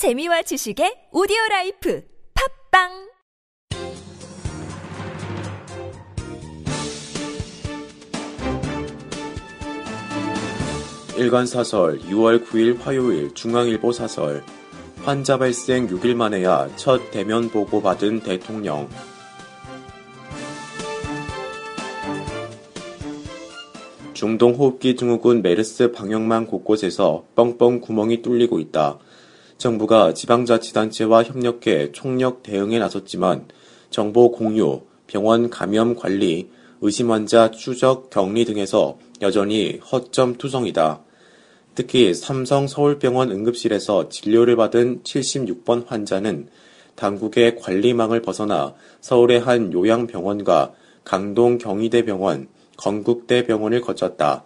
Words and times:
재미와 0.00 0.40
지식의 0.40 1.12
오디오 1.12 1.36
라이프 1.50 2.02
팟빵! 2.32 2.88
일간 11.18 11.44
사설 11.44 11.98
6월 11.98 12.46
9일 12.46 12.80
화요일 12.80 13.34
중앙일보 13.34 13.92
사설. 13.92 14.42
환자 15.02 15.36
발생 15.36 15.86
6일 15.86 16.14
만에야 16.14 16.74
첫 16.76 17.10
대면 17.10 17.50
보고 17.50 17.82
받은 17.82 18.20
대통령. 18.20 18.88
중동 24.14 24.54
호흡기 24.54 24.96
증후군 24.96 25.42
메르스 25.42 25.92
방역망 25.92 26.46
곳곳에서 26.46 27.24
뻥뻥 27.34 27.82
구멍이 27.82 28.22
뚫리고 28.22 28.60
있다. 28.60 28.98
정부가 29.60 30.14
지방자치단체와 30.14 31.22
협력해 31.22 31.92
총력 31.92 32.42
대응에 32.42 32.78
나섰지만 32.78 33.48
정보 33.90 34.32
공유, 34.32 34.80
병원 35.06 35.50
감염 35.50 35.94
관리, 35.94 36.48
의심 36.80 37.10
환자 37.10 37.50
추적 37.50 38.08
격리 38.08 38.46
등에서 38.46 38.98
여전히 39.20 39.78
허점 39.92 40.36
투성이다. 40.36 41.02
특히 41.74 42.14
삼성 42.14 42.66
서울병원 42.66 43.30
응급실에서 43.30 44.08
진료를 44.08 44.56
받은 44.56 45.02
76번 45.02 45.86
환자는 45.86 46.48
당국의 46.94 47.56
관리망을 47.56 48.22
벗어나 48.22 48.74
서울의 49.02 49.40
한 49.40 49.74
요양병원과 49.74 50.72
강동 51.04 51.58
경희대병원, 51.58 52.48
건국대병원을 52.78 53.82
거쳤다. 53.82 54.44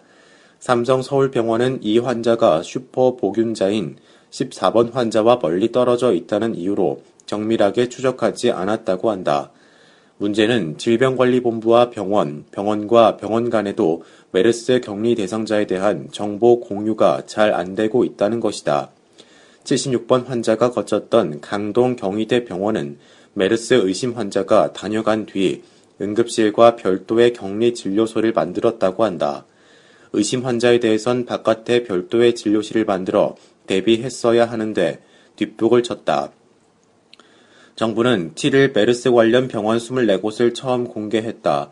삼성 0.59 1.01
서울병원은 1.01 1.79
이 1.83 1.99
환자가 1.99 2.63
슈퍼 2.63 3.15
보균자인 3.15 3.95
14번 4.35 4.91
환자와 4.91 5.39
멀리 5.41 5.71
떨어져 5.71 6.13
있다는 6.13 6.55
이유로 6.55 7.01
정밀하게 7.25 7.87
추적하지 7.87 8.51
않았다고 8.51 9.09
한다. 9.09 9.51
문제는 10.17 10.77
질병관리본부와 10.77 11.89
병원, 11.89 12.45
병원과 12.51 13.17
병원 13.17 13.49
간에도 13.49 14.03
메르스 14.31 14.81
격리 14.81 15.15
대상자에 15.15 15.67
대한 15.67 16.09
정보 16.11 16.59
공유가 16.59 17.23
잘 17.25 17.53
안 17.53 17.75
되고 17.75 18.03
있다는 18.03 18.39
것이다. 18.39 18.91
76번 19.63 20.25
환자가 20.25 20.71
거쳤던 20.71 21.41
강동 21.41 21.95
경희대 21.95 22.45
병원은 22.45 22.97
메르스 23.33 23.73
의심 23.73 24.13
환자가 24.13 24.73
다녀간 24.73 25.25
뒤 25.25 25.63
응급실과 26.01 26.75
별도의 26.75 27.33
격리 27.33 27.73
진료소를 27.73 28.33
만들었다고 28.33 29.03
한다. 29.03 29.45
의심 30.13 30.45
환자에 30.45 30.79
대해선 30.79 31.25
바깥에 31.25 31.83
별도의 31.83 32.35
진료실을 32.35 32.85
만들어 32.85 33.35
대비했어야 33.65 34.45
하는데 34.45 35.01
뒷북을 35.35 35.83
쳤다. 35.83 36.31
정부는 37.75 38.33
7일 38.35 38.73
메르스 38.73 39.11
관련 39.11 39.47
병원 39.47 39.77
24곳을 39.77 40.55
처음 40.55 40.85
공개했다. 40.85 41.69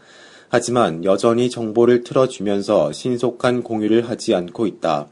하지만 0.50 1.03
여전히 1.05 1.50
정보를 1.50 2.03
틀어주면서 2.03 2.91
신속한 2.91 3.63
공유를 3.63 4.09
하지 4.09 4.35
않고 4.35 4.67
있다. 4.67 5.08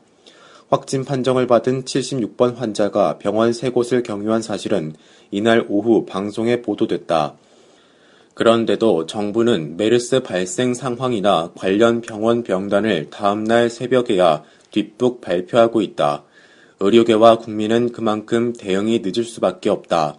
확진 0.70 1.04
판정을 1.04 1.48
받은 1.48 1.84
76번 1.84 2.56
환자가 2.56 3.18
병원 3.18 3.52
3곳을 3.52 4.04
경유한 4.04 4.42
사실은 4.42 4.94
이날 5.30 5.66
오후 5.68 6.06
방송에 6.06 6.62
보도됐다. 6.62 7.36
그런데도 8.34 9.06
정부는 9.06 9.78
메르스 9.78 10.22
발생 10.22 10.74
상황이나 10.74 11.52
관련 11.56 12.02
병원 12.02 12.44
병단을 12.44 13.10
다음날 13.10 13.70
새벽에야 13.70 14.44
뒷북 14.72 15.22
발표하고 15.22 15.82
있다. 15.82 16.24
의료계와 16.82 17.38
국민은 17.38 17.92
그만큼 17.92 18.54
대응이 18.54 19.00
늦을 19.04 19.24
수밖에 19.24 19.70
없다. 19.70 20.18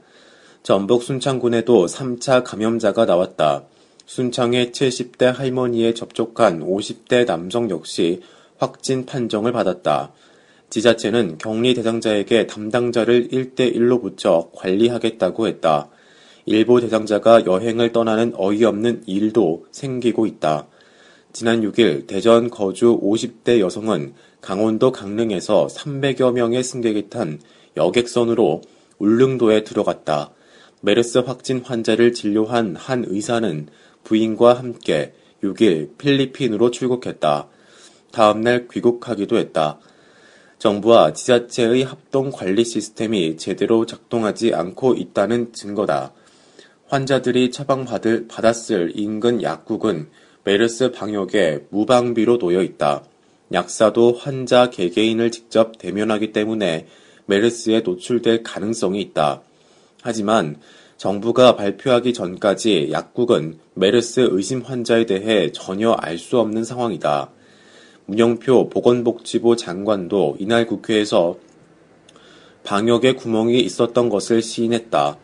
전북 0.63 1.03
순창군에도 1.03 1.87
3차 1.87 2.45
감염자가 2.45 3.05
나왔다. 3.05 3.65
순창의 4.07 4.71
70대 4.71 5.25
할머니에 5.35 5.93
접촉한 5.93 6.61
50대 6.61 7.27
남성 7.27 7.69
역시 7.69 8.21
확진 8.59 9.07
판정을 9.07 9.51
받았다. 9.51 10.13
지자체는 10.71 11.39
격리 11.39 11.75
대상자에게 11.75 12.47
담당자를 12.47 13.29
1대1로 13.29 14.01
붙여 14.01 14.49
관리하겠다고 14.55 15.49
했다. 15.49 15.89
일부 16.47 16.81
대상자가 16.81 17.45
여행을 17.45 17.93
떠나는 17.93 18.35
어이없는 18.37 19.03
일도 19.07 19.67
생기고 19.73 20.27
있다. 20.27 20.69
지난 21.33 21.63
6일 21.63 22.07
대전 22.07 22.51
거주 22.51 23.01
50대 23.01 23.59
여성은 23.59 24.13
강원도 24.43 24.93
강릉에서 24.93 25.67
300여 25.67 26.33
명의 26.33 26.63
승객이 26.63 27.09
탄 27.09 27.41
여객선으로 27.75 28.61
울릉도에 28.99 29.65
들어갔다. 29.65 30.31
메르스 30.83 31.19
확진 31.19 31.61
환자를 31.61 32.13
진료한 32.13 32.77
한 32.77 33.05
의사는 33.07 33.67
부인과 34.05 34.55
함께 34.55 35.15
6일 35.43 35.97
필리핀으로 35.97 36.71
출국했다. 36.71 37.49
다음날 38.11 38.69
귀국하기도 38.71 39.39
했다. 39.39 39.79
정부와 40.59 41.15
지자체의 41.15 41.85
합동 41.85 42.31
관리 42.31 42.63
시스템이 42.63 43.39
제대로 43.39 43.87
작동하지 43.87 44.53
않고 44.55 44.95
있다는 44.95 45.55
증거다. 45.55 46.13
환자들이 46.89 47.51
처방받을, 47.51 48.29
받았을 48.29 48.93
인근 48.95 49.43
약국은 49.43 50.11
메르스 50.45 50.91
방역에 50.91 51.67
무방비로 51.71 52.39
놓여 52.39 52.63
있다. 52.63 53.05
약사도 53.53 54.13
환자 54.13 54.71
개개인을 54.71 55.31
직접 55.31 55.79
대면하기 55.79 56.33
때문에 56.33 56.87
메르스에 57.27 57.81
노출될 57.81 58.43
가능성이 58.43 59.01
있다. 59.03 59.43
하지만 60.03 60.57
정부가 60.97 61.57
발표하기 61.57 62.13
전까지 62.13 62.89
약국은 62.91 63.59
메르스 63.75 64.29
의심 64.31 64.61
환자에 64.61 65.07
대해 65.07 65.53
전혀 65.53 65.93
알 65.93 66.19
수 66.19 66.39
없는 66.39 66.65
상황이다. 66.65 67.31
문영표 68.07 68.69
보건복지부 68.69 69.57
장관도 69.57 70.37
이날 70.41 70.67
국회에서 70.67 71.37
방역에 72.65 73.15
구멍이 73.15 73.61
있었던 73.61 74.09
것을 74.09 74.43
시인했다. 74.43 75.19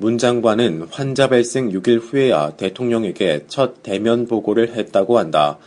문 0.00 0.16
장관은 0.16 0.86
환자 0.92 1.28
발생 1.28 1.70
6일 1.70 2.00
후에야 2.00 2.56
대통령에게 2.56 3.46
첫 3.48 3.82
대면 3.82 4.28
보고를 4.28 4.76
했다고 4.76 5.18
한다. 5.18 5.58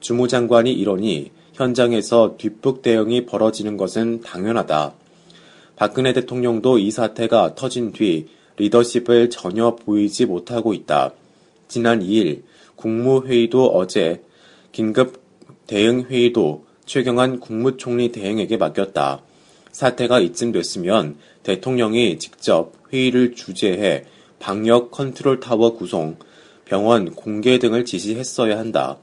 주무 0.00 0.28
장관이 0.28 0.72
이러니 0.72 1.30
현장에서 1.52 2.36
뒷북 2.38 2.80
대응이 2.80 3.26
벌어지는 3.26 3.76
것은 3.76 4.22
당연하다. 4.22 4.94
박근혜 5.76 6.14
대통령도 6.14 6.78
이 6.78 6.90
사태가 6.90 7.54
터진 7.54 7.92
뒤 7.92 8.28
리더십을 8.56 9.28
전혀 9.28 9.76
보이지 9.76 10.24
못하고 10.24 10.72
있다. 10.72 11.12
지난 11.68 12.00
2일 12.00 12.44
국무회의도 12.76 13.66
어제 13.66 14.22
긴급 14.72 15.20
대응회의도 15.66 16.64
최경환 16.86 17.40
국무총리 17.40 18.10
대행에게 18.10 18.56
맡겼다. 18.56 19.25
사태가 19.76 20.20
이쯤 20.20 20.52
됐으면 20.52 21.18
대통령이 21.42 22.18
직접 22.18 22.72
회의를 22.90 23.34
주재해 23.34 24.06
방역 24.38 24.90
컨트롤 24.90 25.38
타워 25.38 25.74
구성, 25.74 26.16
병원 26.64 27.14
공개 27.14 27.58
등을 27.58 27.84
지시했어야 27.84 28.58
한다. 28.58 28.96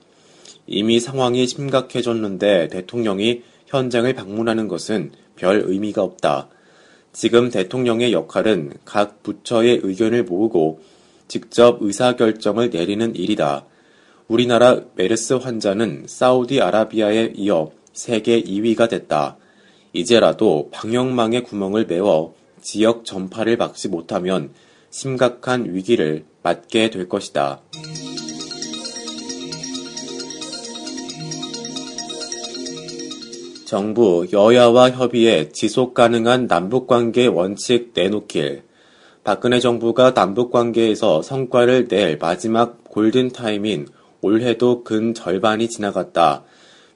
이미 0.66 1.00
상황이 1.00 1.46
심각해졌는데 1.46 2.70
대통령이 2.70 3.44
현장을 3.68 4.12
방문하는 4.16 4.68
것은 4.68 5.12
별 5.36 5.62
의미가 5.64 6.02
없다. 6.02 6.50
지금 7.12 7.52
대통령의 7.52 8.12
역할은 8.12 8.74
각 8.84 9.22
부처의 9.22 9.82
의견을 9.84 10.24
모으고 10.24 10.82
직접 11.28 11.84
의사결정을 11.84 12.72
내리는 12.72 13.16
일이다. 13.16 13.68
우리나라 14.28 14.82
메르스 14.96 15.34
환자는 15.34 16.06
사우디아라비아에 16.08 17.34
이어 17.36 17.70
세계 17.94 18.42
2위가 18.42 18.90
됐다. 18.90 19.38
이제라도 19.94 20.70
방역망의 20.72 21.44
구멍을 21.44 21.86
메워 21.86 22.34
지역 22.62 23.06
전파를 23.06 23.58
막지 23.58 23.88
못하면 23.88 24.52
심각한 24.90 25.74
위기를 25.74 26.26
맞게 26.42 26.90
될 26.90 27.08
것이다. 27.08 27.62
정부 33.66 34.28
여야와 34.32 34.92
협의해 34.92 35.50
지속 35.50 35.94
가능한 35.94 36.48
남북 36.48 36.86
관계 36.88 37.26
원칙 37.28 37.92
내놓길. 37.96 38.64
박근혜 39.24 39.60
정부가 39.60 40.14
남북 40.14 40.52
관계에서 40.52 41.22
성과를 41.22 41.88
낼 41.88 42.18
마지막 42.18 42.84
골든 42.84 43.30
타임인 43.30 43.88
올해도 44.22 44.84
근 44.84 45.14
절반이 45.14 45.70
지나갔다. 45.70 46.44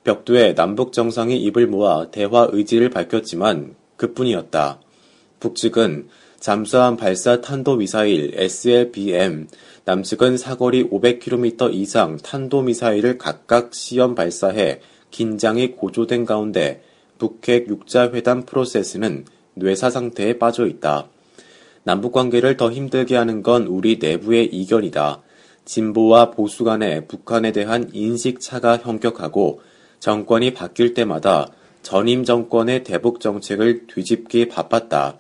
벽두에 0.07 0.56
남북 0.56 0.94
정상이 0.94 1.38
입을 1.38 1.68
모아 1.68 2.09
대화 2.12 2.48
의지를 2.50 2.89
밝혔지만 2.89 3.75
그뿐이었다. 3.98 4.80
북측은 5.42 6.07
잠수함 6.39 6.95
발사 6.95 7.42
탄도 7.42 7.75
미사일 7.75 8.31
SLBM, 8.36 9.50
남측은 9.83 10.38
사거리 10.38 10.89
500km 10.89 11.74
이상 11.74 12.15
탄도 12.15 12.62
미사일을 12.62 13.18
각각 13.18 13.74
시험 13.74 14.15
발사해 14.15 14.80
긴장이 15.12 15.71
고조된 15.71 16.24
가운데 16.24 16.81
북핵 17.18 17.68
육자 17.68 18.03
회담 18.03 18.45
프로세스는 18.45 19.25
뇌사 19.56 19.89
상태에 19.89 20.38
빠져 20.38 20.68
있다. 20.68 21.10
남북 21.83 22.13
관계를 22.13 22.56
더 22.56 22.71
힘들게 22.71 23.18
하는 23.18 23.44
건 23.44 23.68
우리 23.68 23.98
내부의 24.00 24.45
이견이다. 24.45 25.21
진보와 25.65 26.31
보수 26.31 26.63
간의 26.63 27.07
북한에 27.10 27.51
대한 27.51 27.89
인식 27.92 28.39
차가 28.39 28.77
현격하고 28.77 29.60
정권이 30.00 30.54
바뀔 30.54 30.94
때마다 30.94 31.52
전임 31.82 32.24
정권의 32.24 32.84
대북 32.84 33.20
정책을 33.20 33.88
뒤집기 33.88 34.48
바빴다. 34.48 35.18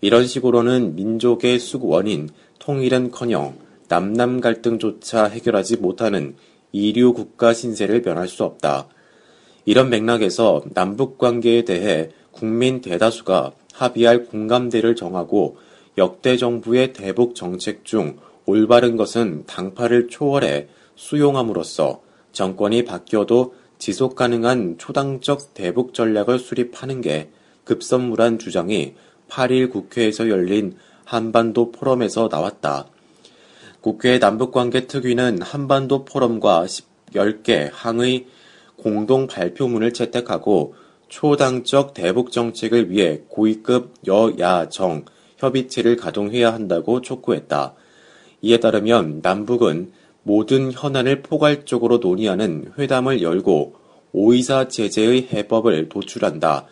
이런 0.00 0.26
식으로는 0.26 0.96
민족의 0.96 1.58
숙원인 1.58 2.30
통일은커녕 2.58 3.54
남남 3.88 4.40
갈등조차 4.40 5.24
해결하지 5.26 5.76
못하는 5.76 6.36
이류 6.72 7.12
국가 7.12 7.52
신세를 7.52 8.02
변할 8.02 8.28
수 8.28 8.44
없다. 8.44 8.88
이런 9.64 9.90
맥락에서 9.90 10.62
남북 10.72 11.18
관계에 11.18 11.64
대해 11.64 12.10
국민 12.30 12.80
대다수가 12.80 13.52
합의할 13.74 14.24
공감대를 14.26 14.96
정하고 14.96 15.58
역대 15.98 16.36
정부의 16.36 16.92
대북 16.92 17.34
정책 17.34 17.84
중 17.84 18.16
올바른 18.46 18.96
것은 18.96 19.44
당파를 19.46 20.08
초월해 20.08 20.68
수용함으로써 20.94 22.00
정권이 22.32 22.84
바뀌어도 22.84 23.54
지속 23.80 24.14
가능한 24.14 24.76
초당적 24.76 25.54
대북 25.54 25.94
전략을 25.94 26.38
수립하는 26.38 27.00
게 27.00 27.30
급선무란 27.64 28.38
주장이 28.38 28.94
8일 29.30 29.72
국회에서 29.72 30.28
열린 30.28 30.76
한반도 31.06 31.72
포럼에서 31.72 32.28
나왔다. 32.30 32.86
국회 33.80 34.18
남북관계 34.18 34.86
특위는 34.86 35.40
한반도 35.40 36.04
포럼과 36.04 36.66
10개 37.14 37.70
항의 37.72 38.26
공동 38.76 39.26
발표문을 39.26 39.94
채택하고 39.94 40.74
초당적 41.08 41.94
대북 41.94 42.32
정책을 42.32 42.90
위해 42.90 43.22
고위급 43.28 43.94
여야정 44.06 45.06
협의체를 45.38 45.96
가동해야 45.96 46.52
한다고 46.52 47.00
촉구했다. 47.00 47.74
이에 48.42 48.60
따르면 48.60 49.20
남북은 49.22 49.92
모든 50.22 50.72
현안을 50.72 51.22
포괄적으로 51.22 51.98
논의하는 51.98 52.72
회담을 52.78 53.22
열고 53.22 53.74
오이사 54.12 54.68
제재의 54.68 55.28
해법을 55.32 55.88
도출한다. 55.88 56.66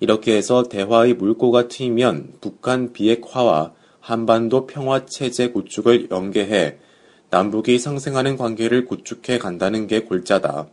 이렇게 0.00 0.36
해서 0.36 0.64
대화의 0.64 1.14
물꼬가 1.14 1.68
트이면 1.68 2.34
북한 2.40 2.92
비핵화와 2.92 3.72
한반도 4.00 4.66
평화 4.66 5.06
체제 5.06 5.50
구축을 5.50 6.08
연계해 6.10 6.78
남북이 7.30 7.78
상생하는 7.78 8.36
관계를 8.36 8.86
구축해 8.86 9.38
간다는 9.38 9.86
게 9.86 10.00
골자다. 10.00 10.68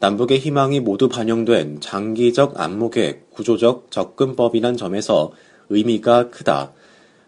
남북의 0.00 0.38
희망이 0.38 0.80
모두 0.80 1.08
반영된 1.08 1.80
장기적 1.80 2.58
안목의 2.58 3.20
구조적 3.30 3.90
접근법이란 3.90 4.76
점에서 4.76 5.32
의미가 5.68 6.30
크다. 6.30 6.72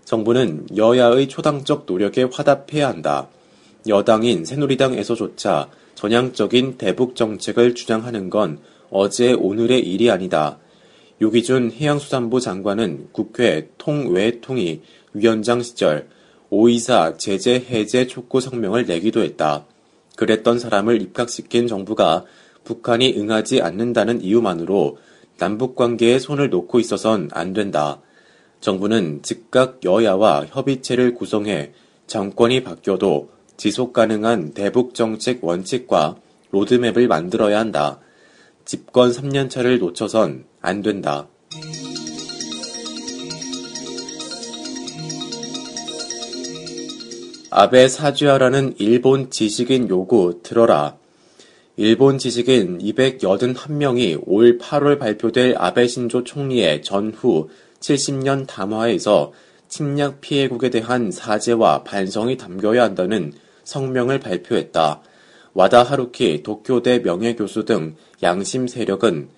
정부는 0.04 0.66
여야의 0.76 1.28
초당적 1.28 1.84
노력에 1.86 2.24
화답해야 2.32 2.88
한다. 2.88 3.28
여당인 3.86 4.44
새누리당에서조차 4.44 5.68
전향적인 5.94 6.78
대북 6.78 7.16
정책을 7.16 7.74
주장하는 7.74 8.30
건 8.30 8.58
어제 8.90 9.32
오늘의 9.32 9.80
일이 9.80 10.10
아니다. 10.10 10.58
유기준 11.20 11.70
해양수산부 11.72 12.40
장관은 12.40 13.08
국회 13.12 13.68
통외통위 13.78 14.80
위원장 15.12 15.62
시절 15.62 16.08
오이사 16.50 17.16
제재 17.18 17.64
해제 17.68 18.06
촉구 18.06 18.40
성명을 18.40 18.86
내기도 18.86 19.22
했다. 19.22 19.66
그랬던 20.16 20.58
사람을 20.58 21.02
입각시킨 21.02 21.66
정부가 21.66 22.24
북한이 22.64 23.14
응하지 23.18 23.60
않는다는 23.60 24.22
이유만으로 24.22 24.98
남북 25.38 25.74
관계에 25.74 26.18
손을 26.18 26.50
놓고 26.50 26.80
있어선 26.80 27.28
안 27.32 27.52
된다. 27.52 28.00
정부는 28.60 29.20
즉각 29.22 29.84
여야와 29.84 30.46
협의체를 30.48 31.14
구성해 31.14 31.72
정권이 32.06 32.62
바뀌어도 32.62 33.33
지속 33.56 33.92
가능한 33.92 34.52
대북 34.52 34.94
정책 34.94 35.44
원칙과 35.44 36.16
로드맵을 36.50 37.08
만들어야 37.08 37.58
한다. 37.58 38.00
집권 38.64 39.10
3년차를 39.10 39.78
놓쳐선 39.78 40.44
안 40.60 40.82
된다. 40.82 41.28
아베 47.50 47.86
사죄하라는 47.86 48.74
일본 48.78 49.30
지식인 49.30 49.88
요구 49.88 50.40
들어라. 50.42 50.96
일본 51.76 52.18
지식인 52.18 52.78
281명이 52.78 54.22
올 54.26 54.58
8월 54.58 54.98
발표될 54.98 55.54
아베 55.56 55.86
신조 55.86 56.24
총리의 56.24 56.82
전후 56.82 57.48
70년 57.80 58.46
담화에서 58.48 59.32
침략 59.68 60.20
피해국에 60.20 60.70
대한 60.70 61.10
사죄와 61.10 61.84
반성이 61.84 62.36
담겨야 62.36 62.82
한다는 62.82 63.32
성명을 63.64 64.20
발표했다. 64.20 65.02
와다 65.54 65.82
하루키 65.82 66.42
도쿄대 66.42 67.00
명예교수 67.00 67.64
등 67.64 67.96
양심 68.22 68.66
세력은 68.66 69.28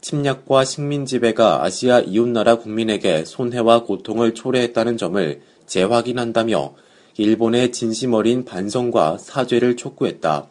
침략과 0.00 0.64
식민 0.64 1.04
지배가 1.04 1.64
아시아 1.64 2.00
이웃나라 2.00 2.56
국민에게 2.56 3.24
손해와 3.24 3.82
고통을 3.82 4.34
초래했다는 4.34 4.96
점을 4.96 5.40
재확인한다며 5.66 6.74
일본의 7.16 7.72
진심 7.72 8.14
어린 8.14 8.44
반성과 8.44 9.18
사죄를 9.18 9.76
촉구했다. 9.76 10.46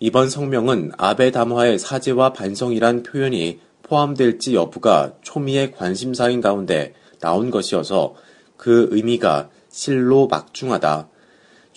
이번 0.00 0.28
성명은 0.28 0.92
아베 0.98 1.30
담화의 1.30 1.78
사죄와 1.78 2.32
반성이란 2.32 3.02
표현이 3.02 3.60
포함될지 3.82 4.54
여부가 4.54 5.12
초미의 5.22 5.72
관심사인 5.72 6.40
가운데 6.40 6.92
나온 7.20 7.50
것이어서 7.50 8.14
그 8.56 8.88
의미가 8.90 9.48
실로 9.70 10.26
막중하다. 10.26 11.08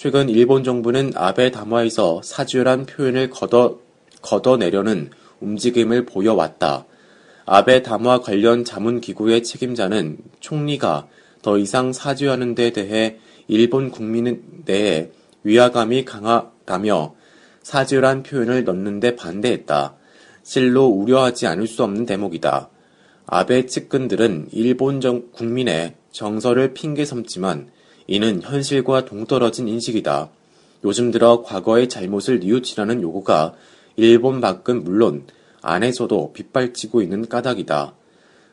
최근 0.01 0.29
일본 0.29 0.63
정부는 0.63 1.11
아베 1.15 1.51
담화에서 1.51 2.21
사죄란 2.23 2.85
표현을 2.85 3.29
걷어, 3.29 3.79
걷어내려는 4.21 5.09
움직임을 5.41 6.05
보여왔다. 6.05 6.85
아베 7.45 7.83
담화 7.83 8.21
관련 8.21 8.63
자문기구의 8.63 9.43
책임자는 9.43 10.19
총리가 10.39 11.09
더 11.41 11.57
이상 11.57 11.91
사죄하는 11.91 12.55
데 12.55 12.71
대해 12.71 13.17
일본 13.49 13.91
국민 13.91 14.41
내에 14.63 15.11
위화감이 15.43 16.05
강하다며 16.05 17.15
사죄란 17.61 18.23
표현을 18.23 18.63
넣는데 18.63 19.17
반대했다. 19.17 19.97
실로 20.43 20.85
우려하지 20.85 21.45
않을 21.45 21.67
수 21.67 21.83
없는 21.83 22.05
대목이다. 22.05 22.69
아베 23.25 23.65
측근들은 23.65 24.47
일본 24.53 25.01
정, 25.01 25.29
국민의 25.33 25.95
정서를 26.13 26.73
핑계 26.73 27.03
삼지만 27.03 27.67
이는 28.11 28.41
현실과 28.41 29.05
동떨어진 29.05 29.67
인식이다. 29.67 30.29
요즘 30.83 31.11
들어 31.11 31.43
과거의 31.43 31.87
잘못을 31.87 32.39
뉘우치라는 32.39 33.03
요구가 33.03 33.53
일본 33.97 34.41
밖은 34.41 34.83
물론 34.83 35.27
안에서도 35.61 36.33
빗발치고 36.33 37.03
있는 37.03 37.29
까닭이다. 37.29 37.93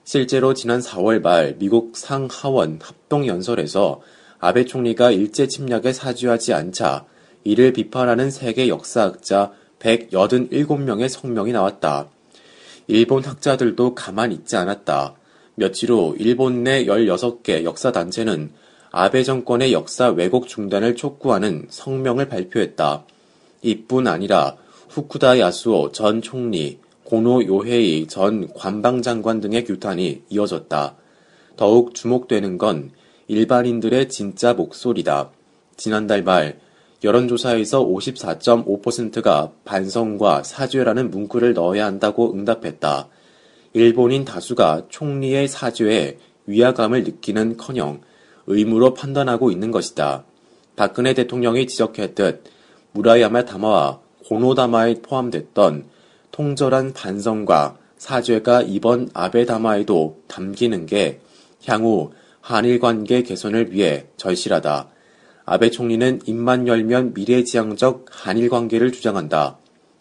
실제로 0.05 0.53
지난 0.53 0.81
4월 0.81 1.23
말 1.23 1.57
미국 1.59 1.97
상하원 1.97 2.81
합동연설에서 2.83 4.03
아베 4.41 4.67
총리가 4.67 5.11
일제 5.11 5.49
침략에 5.49 5.95
사죄하지 5.95 6.53
않자 6.53 7.07
이를 7.43 7.73
비판하는 7.73 8.31
세계 8.31 8.69
역사학자 8.69 9.53
187명의 9.79 11.09
성명이 11.09 11.53
나왔다. 11.53 12.11
일본 12.89 13.25
학자들도 13.25 13.95
가만 13.95 14.33
있지 14.33 14.55
않았다. 14.57 15.15
며칠 15.55 15.93
후 15.93 16.15
일본 16.19 16.63
내 16.63 16.85
16개 16.85 17.65
역사단체는 17.65 18.66
아베 18.99 19.25
정권의 19.25 19.75
역사 19.75 20.09
왜곡 20.09 20.49
중단을 20.49 20.97
촉구하는 20.97 21.67
성명을 21.69 22.31
발표했다. 22.31 23.05
이뿐 23.61 24.07
아니라 24.07 24.57
후쿠다 24.89 25.39
야수오 25.39 25.93
전 25.93 26.23
총리, 26.23 26.79
고노 27.05 27.45
요헤이 27.45 28.07
전 28.07 28.51
관방장관 28.55 29.43
등의 29.43 29.67
규탄이 29.67 30.23
이어졌다. 30.31 30.97
더욱 31.59 31.95
주목되는 31.95 32.57
건 32.57 32.91
일반인들의 33.29 34.09
진짜 34.09 34.55
목소리다. 34.55 35.31
지난달 35.77 36.23
말 36.23 36.59
여론조사에서 37.05 37.85
54.5%가 37.85 39.53
반성과 39.67 40.43
사죄라는 40.43 41.11
문구를 41.11 41.53
넣어야 41.53 41.85
한다고 41.85 42.33
응답했다. 42.33 43.09
일본인 43.75 44.25
다수가 44.25 44.87
총리의 44.89 45.49
사죄에 45.49 46.17
위화감을 46.47 47.05
느끼는 47.05 47.59
커녕 47.59 48.01
의무로 48.47 48.95
판단하고 48.95 49.51
있는 49.51 49.71
것이다. 49.71 50.25
박근혜 50.77 51.15
대통령이 51.15 51.67
지적했듯 51.67 52.45
무라야마 52.93 53.45
담화와 53.45 54.01
고노다마에 54.27 55.03
포함됐던 55.03 55.87
통절한 56.33 56.93
반성과 56.93 57.79
사죄가 57.99 58.63
이번 58.63 59.09
아베 59.15 59.47
담화에도 59.47 60.21
담기는 60.29 60.87
게 60.87 61.21
향후 61.67 62.13
한일 62.41 62.79
관계 62.79 63.23
개선을 63.23 63.73
위해 63.73 64.07
절실하다. 64.17 64.89
아베 65.45 65.71
총리는 65.71 66.21
입만 66.27 66.69
열면 66.69 67.15
미래지향적 67.15 68.07
한일 68.11 68.49
관계를 68.49 68.93
주장한다. 68.93 69.59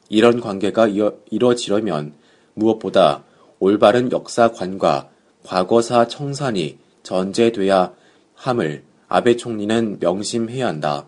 이런 0.09 0.41
관계가 0.41 0.89
이뤄지려면 1.29 2.13
무엇보다 2.53 3.23
올바른 3.59 4.11
역사관과 4.11 5.09
과거사 5.43 6.07
청산이 6.07 6.77
전제돼야 7.03 7.93
함을 8.35 8.83
아베 9.07 9.35
총리는 9.35 9.97
명심해야 9.99 10.67
한다. 10.67 11.07